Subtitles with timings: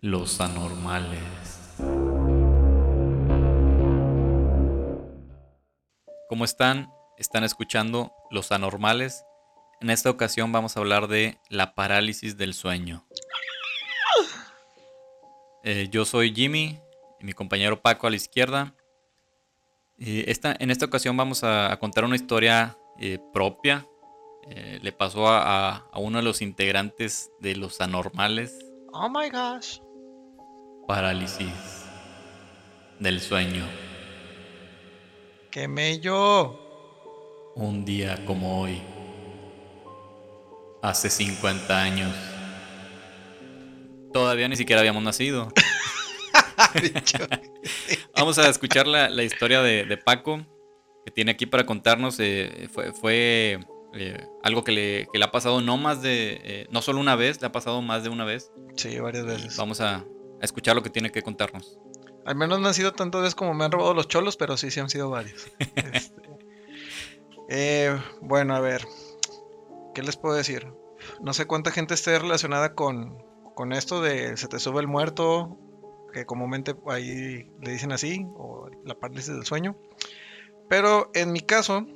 [0.00, 1.20] Los anormales.
[6.28, 6.90] ¿Cómo están?
[7.18, 9.24] Están escuchando Los anormales.
[9.80, 13.06] En esta ocasión vamos a hablar de la parálisis del sueño.
[15.64, 16.78] Eh, yo soy Jimmy,
[17.18, 18.74] y mi compañero Paco a la izquierda.
[19.98, 23.86] Esta, en esta ocasión vamos a, a contar una historia eh, propia.
[24.48, 25.42] Eh, le pasó a,
[25.74, 28.58] a- a uno de los integrantes de los anormales.
[28.92, 29.78] Oh my gosh.
[30.86, 31.86] Parálisis
[32.98, 33.64] del sueño.
[35.50, 36.58] ¡Qué mello!
[37.54, 38.80] Un día como hoy.
[40.82, 42.14] Hace 50 años.
[44.12, 45.48] Todavía ni siquiera habíamos nacido.
[48.16, 50.44] Vamos a escuchar la, la historia de, de Paco,
[51.04, 52.16] que tiene aquí para contarnos.
[52.18, 53.60] eh, fue fue,
[53.94, 56.40] eh, algo que le, que le ha pasado no más de.
[56.42, 58.50] eh, no solo una vez, le ha pasado más de una vez.
[58.76, 59.56] Sí, varias veces.
[59.56, 60.04] Vamos a,
[60.40, 61.78] a escuchar lo que tiene que contarnos.
[62.24, 64.70] Al menos no han sido tantas veces como me han robado los cholos, pero sí,
[64.70, 65.50] sí han sido varios.
[65.92, 66.22] Este,
[67.48, 68.86] eh, bueno, a ver.
[69.94, 70.68] ¿Qué les puedo decir?
[71.20, 73.24] No sé cuánta gente esté relacionada con,
[73.54, 75.58] con esto de se te sube el muerto,
[76.12, 79.76] que comúnmente ahí le dicen así, o la parálisis del sueño.
[80.68, 81.86] Pero en mi caso,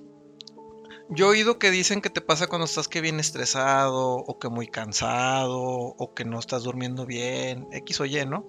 [1.08, 4.48] yo he oído que dicen que te pasa cuando estás que bien estresado, o que
[4.48, 8.47] muy cansado, o que no estás durmiendo bien, X o Y, ¿no?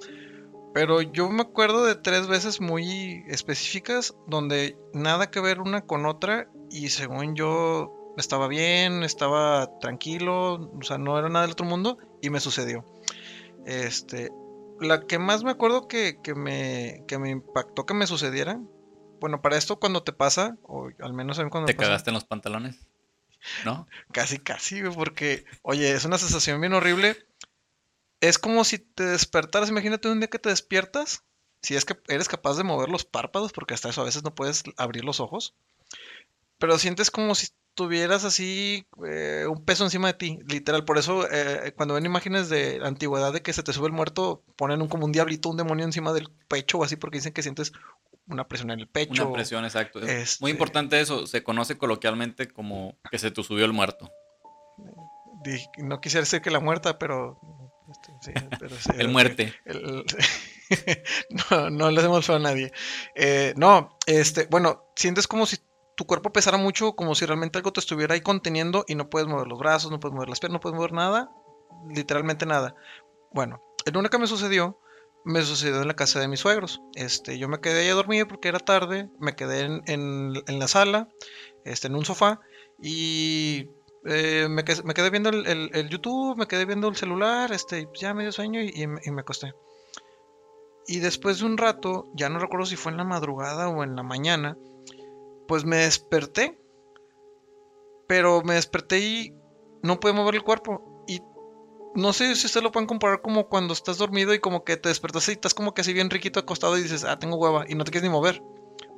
[0.73, 6.05] Pero yo me acuerdo de tres veces muy específicas donde nada que ver una con
[6.05, 11.65] otra y según yo estaba bien, estaba tranquilo, o sea, no era nada del otro
[11.65, 12.83] mundo y me sucedió.
[13.65, 14.31] Este,
[14.79, 18.59] la que más me acuerdo que, que me, que me impactó que me sucediera,
[19.25, 21.87] bueno, para esto cuando te pasa, o al menos a mí cuando ¿Te me pasa,
[21.87, 22.77] cagaste en los pantalones?
[23.63, 23.87] ¿No?
[24.11, 27.17] Casi, casi, porque, oye, es una sensación bien horrible.
[28.21, 31.23] Es como si te despertaras, imagínate un día que te despiertas,
[31.63, 34.35] si es que eres capaz de mover los párpados, porque hasta eso a veces no
[34.35, 35.55] puedes abrir los ojos,
[36.59, 40.85] pero sientes como si tuvieras así eh, un peso encima de ti, literal.
[40.85, 43.93] Por eso, eh, cuando ven imágenes de la antigüedad de que se te sube el
[43.93, 47.33] muerto, ponen un, como un diablito, un demonio encima del pecho o así, porque dicen
[47.33, 47.73] que sientes
[48.27, 49.25] una presión en el pecho.
[49.27, 49.99] Una presión, exacto.
[49.99, 51.27] Es este- Muy importante eso.
[51.27, 54.09] Se conoce coloquialmente como que se te subió el muerto.
[55.77, 57.39] No quisiera decir que la muerta, pero...
[57.91, 59.53] este, sí, pero sí, El muerte.
[59.65, 60.03] El-
[61.51, 62.71] no, no le hacemos feo a nadie.
[63.15, 65.57] Eh, no, este, bueno, sientes como si
[65.95, 69.27] tu cuerpo pesara mucho, como si realmente algo te estuviera ahí conteniendo y no puedes
[69.27, 71.29] mover los brazos, no puedes mover las piernas, no puedes mover nada,
[71.93, 72.75] literalmente nada.
[73.31, 74.79] Bueno, en una que me sucedió,
[75.25, 76.81] me sucedió en la casa de mis suegros.
[76.95, 80.67] Este, yo me quedé ahí a dormir porque era tarde, me quedé en, en- la
[80.67, 81.09] sala,
[81.65, 82.39] este, en un sofá
[82.81, 83.69] y
[84.05, 88.13] eh, me, quedé, viendo el, el- YouTube, me quedé viendo el celular, este, y ya
[88.13, 89.53] me dio sueño y, y me acosté.
[90.87, 93.95] Y después de un rato, ya no recuerdo si fue en la madrugada o en
[93.95, 94.57] la mañana,
[95.47, 96.59] pues me desperté.
[98.07, 99.33] Pero me desperté y
[99.83, 100.94] no pude mover el cuerpo.
[101.95, 104.89] No sé si ustedes lo pueden comparar como cuando estás dormido y como que te
[104.89, 107.75] despertas y estás como que así bien riquito acostado y dices, ah, tengo hueva y
[107.75, 108.41] no te quieres ni mover.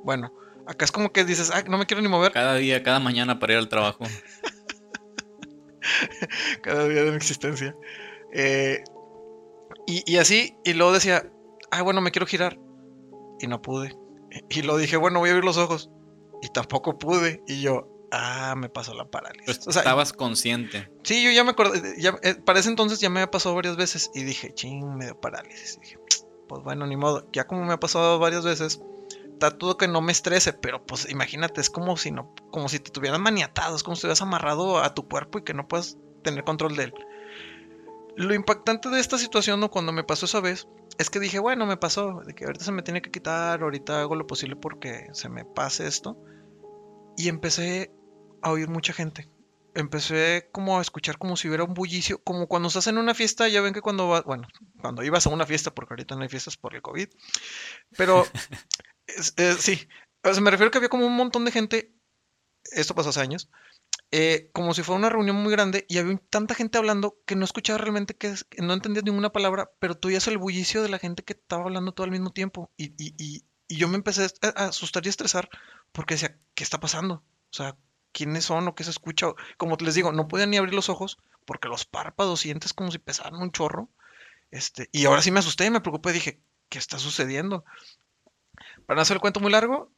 [0.02, 0.32] Bueno,
[0.66, 3.38] acá es como que dices, ah, no me quiero ni mover Cada día, cada mañana
[3.38, 4.04] para ir al trabajo.
[6.62, 7.76] cada día de mi existencia.
[8.32, 8.82] Eh,
[9.86, 11.30] y, y así, y luego decía,
[11.70, 12.58] ah, bueno, me quiero girar.
[13.40, 13.96] Y no pude.
[14.50, 15.90] Y luego dije, bueno, voy a abrir los ojos.
[16.42, 17.42] Y tampoco pude.
[17.46, 19.44] Y yo, ah, me pasó la parálisis.
[19.44, 20.90] Pues O sea, estabas consciente.
[21.02, 22.00] sí, yo ya me acordé.
[22.00, 24.10] Ya, eh, para ese entonces ya me había pasado varias veces.
[24.14, 25.76] Y dije, ching, me dio parálisis.
[25.76, 25.98] Y dije,
[26.48, 27.28] pues bueno, ni modo.
[27.32, 28.80] Ya como me ha pasado varias veces,
[29.38, 30.52] trato que no me estrese.
[30.52, 33.76] Pero pues imagínate, es como si no, como si te tuvieran maniatado.
[33.76, 36.84] Es como si estuvieras amarrado a tu cuerpo y que no puedas tener control de
[36.84, 36.94] él.
[38.16, 39.70] Lo impactante de esta situación, ¿no?
[39.70, 40.66] cuando me pasó esa vez,
[40.98, 44.00] es que dije, bueno, me pasó, de que ahorita se me tiene que quitar, ahorita
[44.00, 46.18] hago lo posible porque se me pase esto.
[47.16, 47.92] Y empecé
[48.42, 49.28] a oír mucha gente.
[49.74, 53.48] Empecé como a escuchar como si hubiera un bullicio, como cuando estás en una fiesta,
[53.48, 54.48] ya ven que cuando vas, bueno,
[54.80, 57.08] cuando ibas a una fiesta, porque ahorita no hay fiestas por el COVID,
[57.96, 58.24] pero
[59.06, 59.88] es- es- sí,
[60.24, 61.94] o sea, me refiero que había como un montón de gente,
[62.72, 63.50] esto pasó hace años,
[64.10, 67.44] eh, como si fuera una reunión muy grande y había tanta gente hablando que no
[67.44, 71.22] escuchaba realmente que, no entendías ninguna palabra, pero tú oías el bullicio de la gente
[71.24, 72.70] que estaba hablando todo al mismo tiempo.
[72.76, 75.50] Y, y- y- y yo me empecé a, a asustar y a estresar
[75.92, 77.16] porque decía, ¿qué está pasando?
[77.16, 77.76] O sea,
[78.12, 79.28] ¿quiénes son o qué se escucha?
[79.56, 82.98] Como les digo, no podía ni abrir los ojos porque los párpados sientes como si
[82.98, 83.88] pesaran un chorro.
[84.50, 87.64] Este, y ahora sí me asusté, me preocupé, dije, ¿qué está sucediendo?
[88.86, 89.90] Para no hacer el cuento muy largo,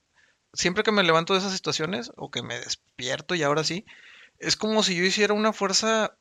[0.53, 3.85] siempre que me levanto de esas situaciones o que me despierto y ahora sí,
[4.39, 6.17] es como si yo hiciera una fuerza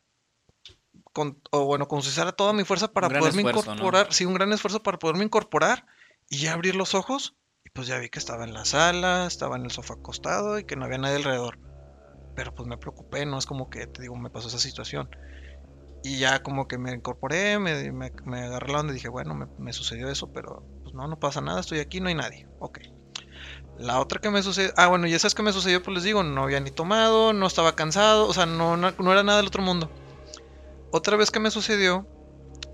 [1.14, 2.02] con, o bueno, con
[2.36, 5.86] toda mi fuerza para poderme incorporar, sí, un gran esfuerzo para poderme incorporar
[6.30, 9.58] y ya abrir los ojos y pues ya vi que estaba en la sala, estaba
[9.58, 11.69] en el sofá acostado y que no había nadie alrededor.
[12.40, 15.10] Pero pues me preocupé, no es como que, te digo, me pasó esa situación.
[16.04, 19.48] Y ya como que me incorporé, me, me, agarré la onda y dije, bueno, me,
[19.58, 22.48] me, sucedió eso, pero pues no, no pasa nada, estoy aquí, no hay nadie.
[22.60, 22.80] Ok.
[23.78, 26.06] La otra que me sucedió, ah, bueno, y esa es que me sucedió, pues les
[26.06, 29.40] digo, no había ni tomado, no estaba cansado, o sea, no, no, no era nada
[29.40, 29.92] del otro mundo.
[30.92, 32.08] Otra vez que me sucedió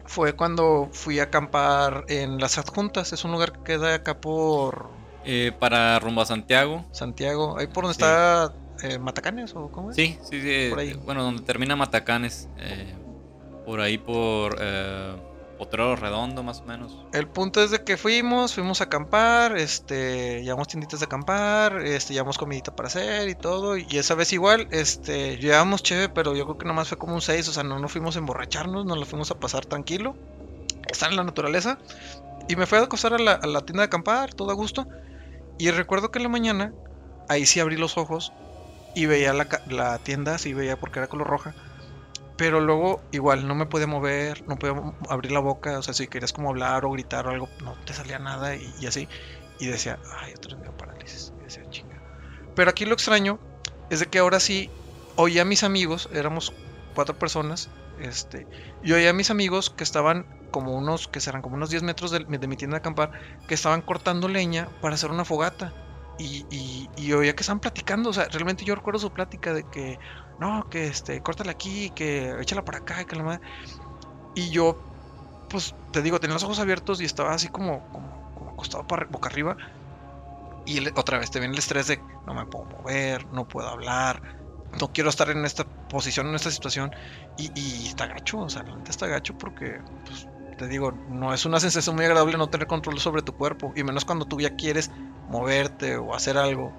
[0.05, 4.91] fue cuando fui a acampar en Las Adjuntas, es un lugar que queda acá por...
[5.23, 6.85] Eh, para rumbo a Santiago.
[6.91, 9.95] Santiago, ahí por donde está eh, Matacanes o cómo es?
[9.95, 10.67] Sí, sí, sí.
[10.69, 10.93] Por ahí.
[11.05, 12.49] Bueno, donde termina Matacanes.
[12.57, 12.93] Eh,
[13.65, 15.15] por ahí por eh,
[15.57, 16.97] Potrero Redondo, más o menos.
[17.13, 22.13] El punto es de que fuimos, fuimos a acampar, este, llevamos tienditas de acampar, este,
[22.13, 23.77] llevamos comidita para hacer y todo.
[23.77, 27.21] Y esa vez igual, este, llevamos chévere, pero yo creo que nomás fue como un
[27.21, 30.15] 6, o sea, no nos fuimos a emborracharnos, nos lo fuimos a pasar tranquilo.
[30.89, 31.79] Estar en la naturaleza.
[32.47, 34.87] Y me fui a acostar a la, a la tienda de acampar, todo a gusto.
[35.57, 36.73] Y recuerdo que en la mañana,
[37.29, 38.33] ahí sí abrí los ojos
[38.95, 41.53] y veía la, tienda, sí veía porque era color roja
[42.37, 44.75] pero luego, igual, no me podía mover, no podía
[45.09, 45.79] abrir la boca.
[45.79, 48.85] O sea, si querías como hablar o gritar o algo, no te salía nada y,
[48.85, 49.07] así.
[49.59, 51.33] Y decía, ay, otra vez parálisis.
[51.39, 52.01] Y decía, chinga.
[52.55, 53.39] Pero aquí lo extraño
[53.89, 54.69] es de que ahora sí
[55.15, 56.53] oía a mis amigos, éramos
[56.93, 57.69] cuatro personas,
[57.99, 58.47] este,
[58.83, 62.11] y oía a mis amigos que estaban como unos, que serán como unos 10 metros
[62.11, 63.11] de, de mi tienda de acampar,
[63.47, 65.73] que estaban cortando leña para hacer una fogata.
[66.17, 69.63] Y, y, y, oía que estaban platicando, o sea, realmente yo recuerdo su plática de
[69.69, 69.99] que,
[70.39, 73.41] no, que este, córtala aquí, que échala por acá, que la madre.
[74.33, 74.77] Y yo,
[75.49, 79.07] pues te digo, tenía los ojos abiertos y estaba así como, como, como acostado para,
[79.07, 79.57] boca arriba.
[80.65, 84.21] Y otra vez te viene el estrés de no me puedo mover, no puedo hablar,
[84.79, 86.91] no quiero estar en esta posición, en esta situación.
[87.37, 91.45] Y, y está gacho, o sea, realmente está gacho porque, pues, te digo, no es
[91.45, 93.73] una sensación muy agradable no tener control sobre tu cuerpo.
[93.75, 94.91] Y menos cuando tú ya quieres
[95.29, 96.73] moverte o hacer algo.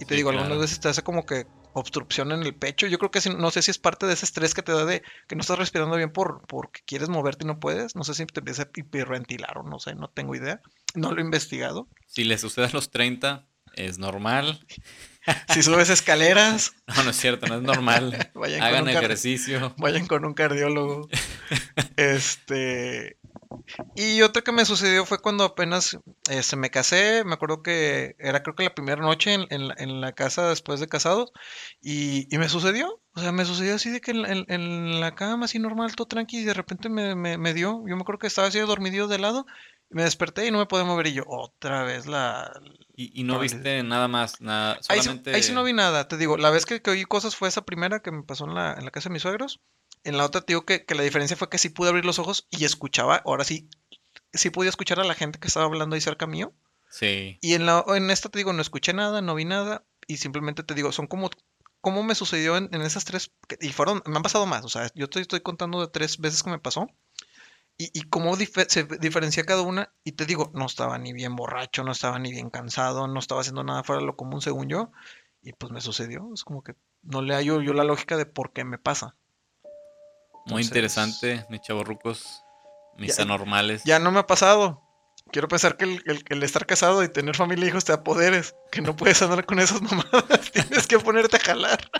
[0.00, 2.86] Y te digo, algunas veces te hace como que obstrucción en el pecho.
[2.86, 5.02] Yo creo que no sé si es parte de ese estrés que te da de
[5.28, 7.96] que no estás respirando bien por porque quieres moverte y no puedes.
[7.96, 10.60] No sé si te empieza a hiperventilar o no sé, no tengo idea.
[10.94, 11.88] No lo he investigado.
[12.06, 14.66] Si le sucede a los 30, es normal.
[15.52, 16.74] si subes escaleras.
[16.94, 18.30] No, no es cierto, no es normal.
[18.60, 19.74] Hagan ejercicio.
[19.78, 21.08] Vayan con un cardiólogo.
[21.96, 23.18] este.
[23.94, 25.98] Y otra que me sucedió fue cuando apenas
[26.30, 30.12] eh, se me casé, me acuerdo que era creo que la primera noche en, la,
[30.12, 31.32] casa después de casados,
[31.80, 35.94] y, me sucedió, o sea, me sucedió así de que en, la cama así normal,
[35.94, 39.18] todo tranqui, y de repente me, dio, yo me acuerdo que estaba así dormido de
[39.18, 39.46] lado,
[39.90, 42.52] y me desperté y no me podía mover, y yo, otra vez la...
[42.94, 45.34] Y, no viste nada más, nada, solamente...
[45.34, 47.62] Ahí, sí no vi nada, te digo, la vez que, que oí cosas fue esa
[47.62, 49.60] primera que me pasó en la, en la casa de mis suegros,
[50.04, 52.46] en la otra te digo que, la diferencia fue que sí pude abrir los ojos
[52.50, 53.68] y escuchaba, ahora sí,
[54.32, 56.52] sí podía escuchar a la gente que estaba hablando ahí cerca mío.
[56.90, 57.38] Sí.
[57.40, 60.62] Y en, la, en esta te digo, no escuché nada, no vi nada y simplemente
[60.62, 61.30] te digo, son como,
[61.80, 65.06] como me sucedió en, esas tres, y fueron, me han pasado más, o sea, yo
[65.12, 66.88] estoy contando de tres veces que me pasó.
[67.78, 69.92] Y, y cómo se diferencia cada una.
[70.04, 73.40] Y te digo, no estaba ni bien borracho, no estaba ni bien cansado, no estaba
[73.40, 74.92] haciendo nada fuera de lo común según yo.
[75.40, 76.30] Y pues me sucedió.
[76.34, 79.16] Es como que no le hallo yo la lógica de por qué me pasa.
[80.46, 82.42] Muy interesante, mis chavorrucos,
[82.96, 83.82] mis anormales.
[83.84, 84.82] Ya no me ha pasado.
[85.30, 88.82] Quiero pensar que el, estar casado y tener familia e hijos te da poderes, que
[88.82, 91.90] no puedes andar con esas mamadas, tienes que ponerte a jalar.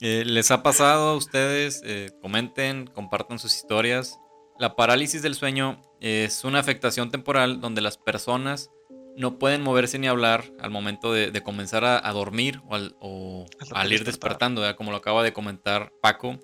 [0.00, 1.80] Eh, ¿Les ha pasado a ustedes?
[1.84, 4.18] Eh, comenten, compartan sus historias.
[4.58, 8.70] La parálisis del sueño es una afectación temporal donde las personas
[9.16, 14.62] no pueden moverse ni hablar al momento de, comenzar a, dormir o al, ir despertando,
[14.76, 16.38] como lo acaba de comentar Paco.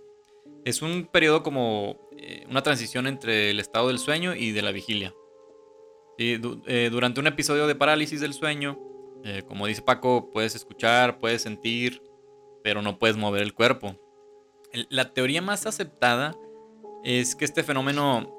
[0.64, 4.72] Es un periodo como eh, una transición entre el estado del sueño y de la
[4.72, 5.14] vigilia.
[6.16, 8.78] Eh, durante un episodio de parálisis del sueño,
[9.24, 12.02] eh, como dice Paco, puedes escuchar, puedes sentir,
[12.62, 14.00] pero no puedes mover el cuerpo.
[14.88, 16.34] la teoría más aceptada
[17.04, 18.32] es que este fenómeno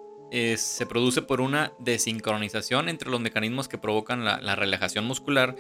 [0.58, 5.56] se produce por una desincronización entre los mecanismos que provocan la, la relajación muscular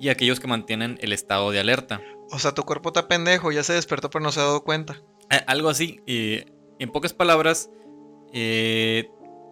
[0.00, 2.00] y aquellos que mantienen el estado de alerta.
[2.30, 5.02] O sea, tu cuerpo está pendejo, ya se despertó pero no se ha dado cuenta.
[5.30, 6.00] Eh, algo así.
[6.06, 7.70] en pocas palabras,
[8.32, 9.08] eh,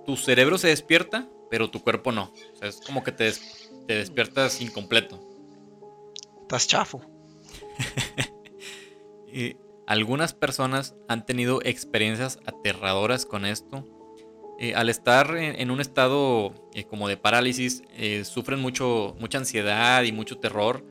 [0.06, 2.32] tu cerebro se despierta, pero tu cuerpo no.
[2.52, 3.32] O sea, es como que te,
[3.86, 5.20] te despiertas incompleto.
[6.42, 7.00] Estás chafo.
[9.32, 13.88] y algunas personas han tenido experiencias aterradoras con esto.
[14.60, 16.54] Eh, al estar en, un estado
[16.88, 17.82] como de parálisis,
[18.22, 20.84] sufren mucho, mucha ansiedad y mucho terror,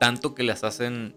[0.00, 1.14] tanto que les hacen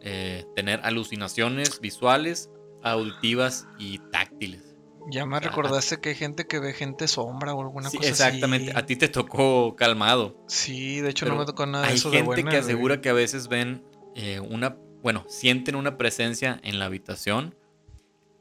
[0.54, 2.50] tener alucinaciones visuales
[2.91, 4.63] auditivas y táctiles.
[5.10, 8.72] Ya me recordaste que hay gente que ve gente sombra o alguna Sí, cosa exactamente.
[8.72, 8.79] así.
[8.79, 10.44] A ti te tocó calmado.
[10.48, 12.65] Sí, de hecho no me tocó nada de Hay eso de gente buena, que güey.
[12.72, 17.56] asegura que a veces ven eh, una, bueno, sienten una presencia en la habitación,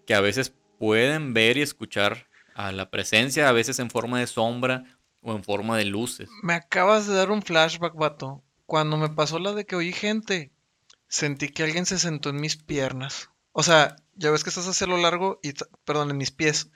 [0.06, 4.26] que a veces pueden ver y escuchar a la presencia, a veces en forma de
[4.26, 4.82] sombra
[5.22, 6.28] o en forma de luces.
[6.42, 8.42] Me acabas de dar un flashback, vato.
[8.64, 10.50] Cuando me pasó la de que oí gente,
[11.06, 13.30] sentí que alguien se sentó en mis piernas.
[13.52, 15.52] O sea, ya ves que estás hacia lo largo y,
[15.84, 16.70] perdón, en mis pies.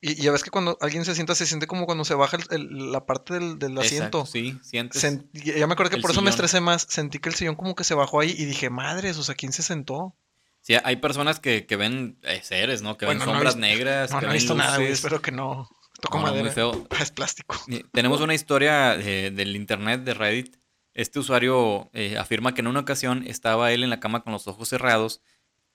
[0.00, 2.36] Y, y ya ves que cuando alguien se sienta, se siente como cuando se baja
[2.36, 4.20] el- el- la parte del, del asiento.
[4.20, 5.02] Exacto, sí, sientes.
[5.32, 6.86] Ya me acuerdo que por eso me estresé más.
[6.88, 9.52] Sentí que el sillón como que se bajó ahí y dije, madres, o sea, ¿quién
[9.52, 10.14] se sentó?
[10.60, 12.96] Sí, hay personas que, que ven eh, seres, ¿no?
[12.98, 14.90] Que ven no sombras visto- negras, No, que no he visto nada, güey.
[14.92, 15.68] Espero que no.
[16.00, 16.54] Toco No, no, muy madera.
[16.54, 16.86] feo.
[16.90, 17.56] Ah, es plástico.
[17.70, 20.56] Eh, Tenemos una historia eh, del internet de Reddit.
[20.92, 24.46] Este usuario eh, afirma que en una ocasión estaba él en la cama con los
[24.48, 25.22] ojos cerrados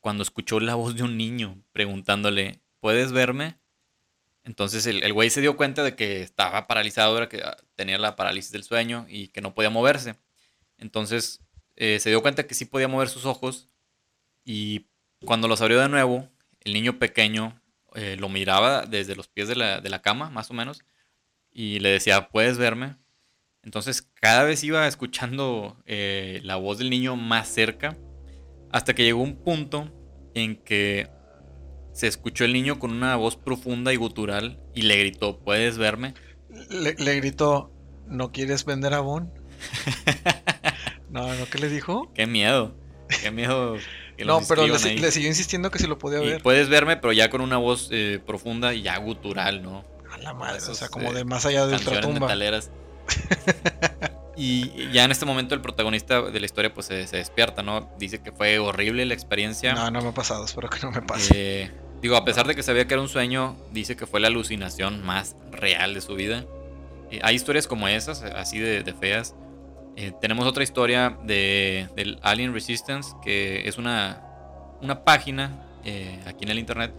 [0.01, 3.57] cuando escuchó la voz de un niño preguntándole, ¿puedes verme?
[4.43, 7.97] Entonces el, el güey se dio cuenta de que estaba paralizado, era que ah, tenía
[7.97, 10.15] la parálisis del sueño y que no podía moverse.
[10.77, 11.41] Entonces
[11.75, 13.69] eh, se dio cuenta que sí podía mover sus ojos
[14.43, 14.87] y
[15.25, 16.27] cuando los abrió de nuevo,
[16.61, 17.61] el niño pequeño
[17.93, 20.83] eh, lo miraba desde los pies de la, de la cama, más o menos,
[21.51, 22.95] y le decía, ¿puedes verme?
[23.63, 27.95] Entonces cada vez iba escuchando eh, la voz del niño más cerca,
[28.71, 29.89] hasta que llegó un punto
[30.33, 31.09] en que
[31.93, 36.13] se escuchó el niño con una voz profunda y gutural y le gritó, ¿puedes verme?
[36.69, 37.71] Le, le gritó,
[38.07, 39.31] ¿no quieres vender abón?
[41.11, 42.09] No, no, ¿qué le dijo?
[42.13, 42.73] Qué miedo,
[43.21, 43.75] qué miedo.
[44.15, 46.41] que No, pero le, siguió insistiendo que si lo podía Y ver.
[46.41, 49.83] puedes verme, pero ya con una voz eh, profunda y ya gutural, ¿no?
[50.09, 52.21] A la madre, o sea, como eh, de más allá de ultratumba.
[52.21, 52.71] metaleras.
[54.43, 57.91] y ya en este momento el protagonista de la historia pues se, se despierta, ¿no?
[57.99, 59.75] Dice que fue horrible la experiencia.
[59.75, 61.33] No, no me ha pasado, espero que no me pase.
[61.35, 61.71] Eh,
[62.01, 65.03] digo, a pesar de que sabía que era un sueño, dice que fue la alucinación
[65.03, 66.45] más real de su vida.
[67.11, 69.35] Eh, hay historias como esas, así de, de feas.
[69.95, 74.23] Eh, tenemos otra historia de, del Alien Resistance, que es una,
[74.81, 75.67] una página
[76.25, 76.95] aquí en el internet.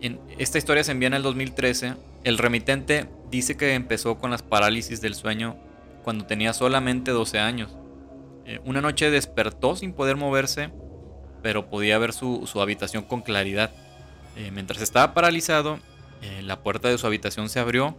[0.00, 1.94] En, esta historia se envía en el 2013.
[2.24, 5.56] El remitente dice que empezó con las parálisis del sueño
[6.04, 7.76] cuando tenía solamente 12 años.
[8.44, 10.70] Eh, una noche despertó sin poder moverse,
[11.42, 13.72] pero podía ver su, su habitación con claridad.
[14.36, 15.80] Eh, mientras estaba paralizado,
[16.22, 17.96] eh, la puerta de su habitación se abrió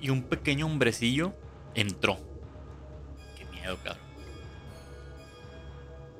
[0.00, 1.34] y un pequeño hombrecillo
[1.74, 2.18] entró.
[3.36, 4.06] Qué miedo, cabrón.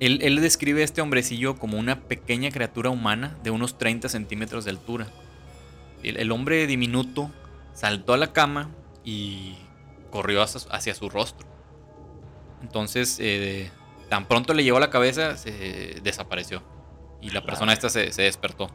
[0.00, 4.64] Él, él describe a este hombrecillo como una pequeña criatura humana de unos 30 centímetros
[4.64, 5.08] de altura.
[6.02, 7.32] El, el hombre diminuto
[7.74, 8.70] saltó a la cama
[9.04, 9.56] y
[10.10, 11.46] corrió hacia, su rostro.
[12.62, 13.70] Entonces, eh,
[14.08, 16.62] tan pronto le llegó a la cabeza, se desapareció.
[17.20, 18.70] Y la persona esta se, se despertó.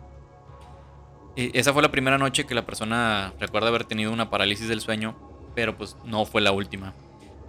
[1.35, 4.81] Eh, esa fue la primera noche que la persona recuerda haber tenido una parálisis del
[4.81, 5.15] sueño,
[5.55, 6.93] pero pues no fue la última.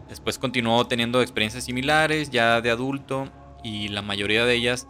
[0.09, 3.29] Después continuó teniendo experiencias similares, ya de adulto,
[3.63, 4.87] y la mayoría de ellas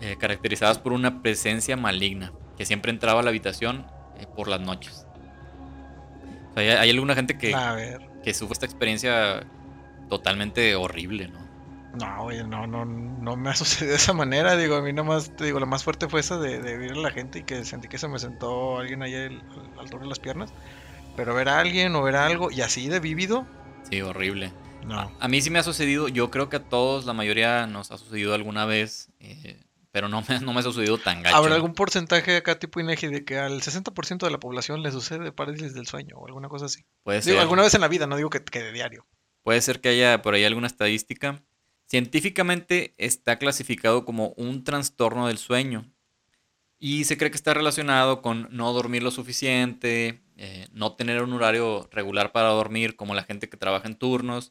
[0.00, 3.86] eh, caracterizadas por una presencia maligna, que siempre entraba a la habitación
[4.18, 5.06] eh, por las noches.
[6.50, 8.15] O sea, hay, hay alguna gente que, A ver.
[8.26, 9.46] Que sufre esta experiencia
[10.08, 11.38] totalmente horrible, ¿no?
[11.94, 14.56] No, güey, no, no, no me ha sucedido de esa manera.
[14.56, 16.96] Digo, a mí nomás, te digo, la más fuerte fue esa de, de ver a
[16.96, 19.40] la gente y que sentí que se me sentó alguien ahí al,
[19.74, 20.52] al altura de las piernas.
[21.14, 23.46] Pero ver a alguien o ver algo y así de vívido,
[23.88, 24.50] Sí, horrible.
[24.84, 25.12] no.
[25.20, 27.96] A mí sí me ha sucedido, yo creo que a todos, la mayoría nos ha
[27.98, 29.60] sucedido alguna vez, eh,
[29.96, 31.34] pero no me, no me ha sucedido tan gacho.
[31.34, 35.32] ¿Habrá algún porcentaje acá tipo INEGI de que al 60% de la población le sucede
[35.32, 36.84] parálisis del sueño o alguna cosa así?
[37.02, 39.06] Puede Digo, ser, alguna vez en la vida, no digo que, que de diario.
[39.42, 41.42] puede ser que haya por ahí alguna estadística.
[41.86, 45.90] Científicamente está clasificado como un trastorno del sueño
[46.78, 51.32] y se cree que está relacionado con no dormir lo suficiente, eh, no tener un
[51.32, 54.50] horario regular para dormir como la gente que trabaja en turnos,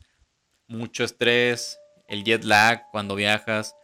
[0.68, 3.76] mucho estrés, el jet lag cuando viajas,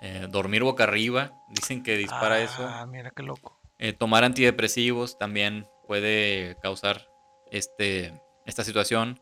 [0.00, 2.66] eh, dormir boca arriba, dicen que dispara eso.
[2.66, 3.60] Ah, mira qué loco.
[3.78, 7.08] Eh, tomar antidepresivos también puede causar
[7.50, 8.12] este,
[8.46, 9.20] esta situación.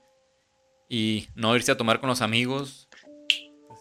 [0.89, 2.89] Y no irse a tomar con los amigos.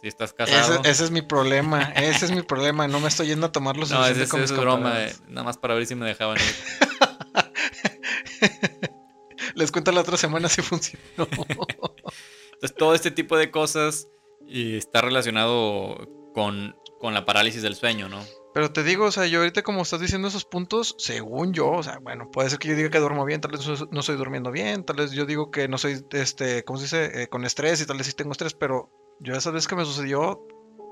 [0.02, 0.82] Si estás casado.
[0.82, 2.88] Ese, ese es mi problema, ese es mi problema.
[2.88, 5.04] No me estoy yendo a tomar los no, ese, ese es broma.
[5.04, 6.44] eh, nada más para ver si me dejaban ir.
[9.56, 11.04] Les cuento la otra semana si funcionó.
[11.28, 14.08] Entonces, todo este tipo de cosas
[14.48, 18.20] y está relacionado con, con la parálisis del sueño, ¿no?
[18.54, 21.84] Pero te digo, o sea, yo ahorita como estás diciendo esos puntos, según yo, o
[21.84, 23.62] sea, bueno, puede ser que yo diga que duermo bien, tal vez
[23.92, 27.24] no- estoy durmiendo bien, tal vez yo digo que no soy, este, ¿cómo se dice?
[27.24, 28.90] Eh, con estrés y tal vez sí tengo estrés, pero
[29.20, 30.40] yo esa vez que me sucedió,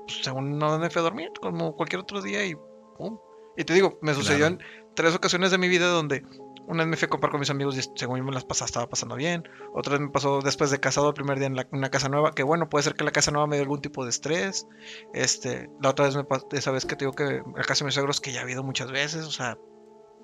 [0.06, 2.54] pues, según no me fui a dormir, como cualquier otro día y
[2.96, 3.18] pum.
[3.56, 4.58] Y te digo, me sucedió Claro.
[4.60, 6.22] en tres ocasiones de mi vida donde
[6.68, 8.66] Una vez me fui a comprar con mis amigos y según yo me las pasaba,
[8.66, 9.48] estaba pasando bien.
[9.72, 12.32] Otra vez me pasó después de casado el primer día en la- una casa nueva,
[12.32, 14.66] que bueno, puede ser que la casa nueva me dio algún tipo de estrés.
[15.14, 17.86] Este, la otra vez me pasó, esa vez que te digo que la casa de
[17.86, 19.58] mis suegros, que ya ha habido muchas veces, o sea,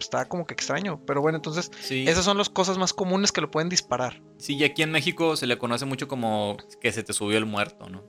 [0.01, 1.01] está como que extraño.
[1.07, 4.21] Pero bueno, entonces, Sí, esas son las cosas más comunes que lo pueden disparar.
[4.39, 7.47] sí, y aquí en México se le conoce mucho como que se te subió el
[7.47, 8.03] muerto, ¿no?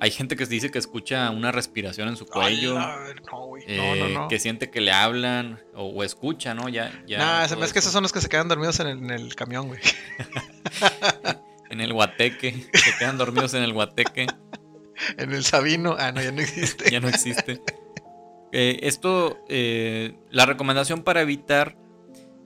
[0.00, 2.78] Hay gente que dice que escucha una respiración en su cuello.
[2.78, 2.86] No.
[2.86, 4.28] No, eh, no, no.
[4.28, 6.68] Que siente que le hablan o, o escucha, ¿no?
[6.68, 8.78] Ya, ya Nah, se todo me es que esos son los que se quedan dormidos
[8.80, 9.80] en el, en el camión, güey.
[11.70, 12.66] En el guateque.
[12.72, 14.26] Se quedan dormidos en el guateque.
[15.16, 15.94] En el Sabino.
[15.96, 16.90] Ah, no, ya no existe.
[16.90, 17.60] ya no existe.
[18.50, 21.76] Eh, esto, eh, la recomendación para evitar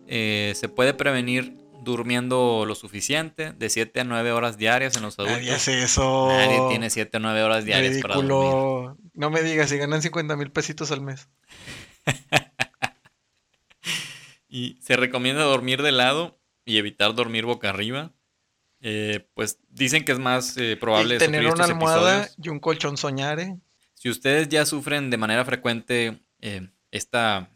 [0.06, 5.18] eh, se puede prevenir durmiendo lo suficiente, de 7 a 9 horas diarias en los
[5.18, 5.38] adultos.
[5.38, 6.28] Nadie hace eso.
[6.28, 8.96] Nadie tiene 7 a 9 horas diarias para dormir.
[9.14, 11.28] No me digas, si ganan 50 mil pesitos al mes.
[14.54, 18.12] Y se recomienda dormir de lado y evitar dormir boca arriba.
[18.82, 22.46] Eh, pues dicen que es más eh, probable Y tener una almohada episodios.
[22.46, 23.56] y un colchón soñare.
[23.94, 27.48] Si ustedes ya sufren de manera frecuente eh, esta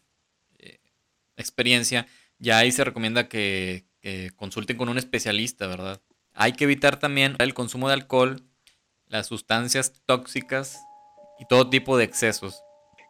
[1.37, 2.07] experiencia,
[2.39, 6.01] ya ahí se recomienda que, que consulten con un especialista, ¿verdad?
[6.33, 8.41] Hay que evitar también el consumo de alcohol,
[9.09, 10.79] las sustancias tóxicas
[11.41, 12.63] y todo tipo de excesos.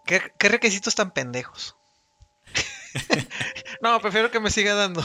[0.07, 1.77] ¿Qué, qué requisitos tan pendejos?
[3.83, 5.05] no, prefiero que me siga dando.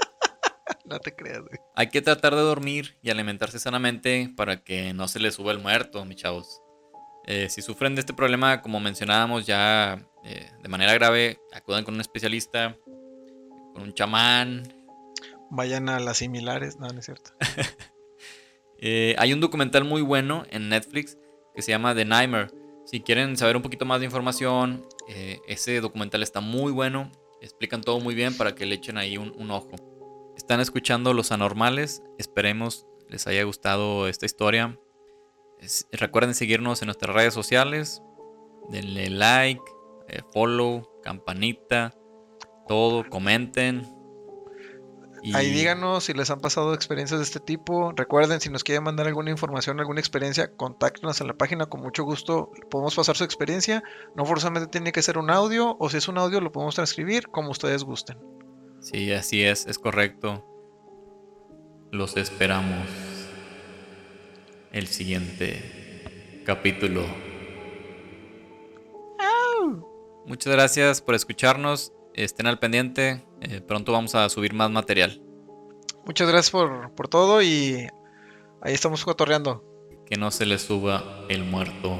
[0.86, 1.60] no te creas, güey.
[1.76, 5.58] Hay que tratar de dormir y alimentarse sanamente para que no se les suba el
[5.58, 6.62] muerto, mis chavos.
[7.26, 11.96] Eh, si sufren de este problema, como mencionábamos ya eh, de manera grave, acudan con
[11.96, 12.78] un especialista,
[13.74, 14.81] con un chamán.
[15.54, 16.78] Vayan a las similares.
[16.78, 17.30] No, no es cierto.
[18.84, 21.16] Eh, hay un documental muy bueno en Netflix
[21.54, 22.48] que se llama The Nightmare.
[22.84, 27.12] Si quieren saber un poquito más de información, eh, ese documental está muy bueno.
[27.40, 29.70] Explican todo muy bien para que le echen ahí un, ojo.
[30.36, 32.02] Están escuchando Los Anormales.
[32.18, 34.76] Esperemos les haya gustado esta historia.
[35.92, 38.02] Recuerden seguirnos en nuestras redes sociales.
[38.68, 39.62] Denle like,
[40.08, 41.94] eh, follow, campanita,
[42.66, 44.01] todo, comenten.
[45.24, 47.92] Y- Ahí díganos si les han pasado experiencias de este tipo.
[47.94, 51.66] Recuerden, si nos quieren mandar alguna información, alguna experiencia, contáctenos en la página.
[51.66, 53.84] Con mucho gusto podemos pasar su experiencia.
[54.16, 57.28] No forzosamente tiene que ser un audio, o si es un audio, lo podemos transcribir
[57.28, 58.18] como ustedes gusten.
[58.80, 60.44] Sí, así es, es correcto.
[61.92, 62.88] Los esperamos.
[64.72, 67.04] El siguiente capítulo.
[70.26, 71.92] Muchas gracias por escucharnos.
[72.14, 73.22] Estén al pendiente.
[73.42, 75.22] Eh, pronto vamos a subir más material.
[76.04, 77.86] Muchas gracias por, por todo y
[78.60, 79.64] ahí estamos cotorreando.
[80.06, 81.98] Que no se les suba el muerto.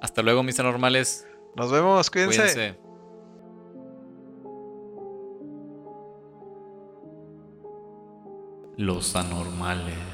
[0.00, 1.26] Hasta luego, mis anormales.
[1.56, 2.42] Nos vemos, cuídense.
[2.42, 2.78] Cuídense.
[8.76, 10.13] Los anormales.